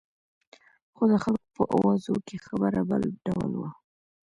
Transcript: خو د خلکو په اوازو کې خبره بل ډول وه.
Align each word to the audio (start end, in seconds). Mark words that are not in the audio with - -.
خو 0.95 1.03
د 1.11 1.13
خلکو 1.23 1.49
په 1.57 1.63
اوازو 1.75 2.15
کې 2.27 2.43
خبره 2.47 2.81
بل 2.89 3.03
ډول 3.25 3.51
وه. 3.59 3.69